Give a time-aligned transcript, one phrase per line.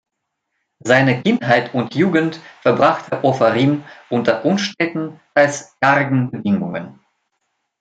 [0.79, 6.99] Seine Kindheit und Jugend verbrachte Ofarim unter unsteten, teils kargen Bedingungen.